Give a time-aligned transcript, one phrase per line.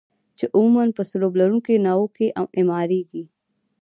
[0.37, 3.23] چې عموما په سلوب لرونکو ناوونو کې اعماریږي.